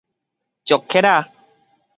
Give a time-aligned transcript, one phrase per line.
[0.65, 1.31] 石級仔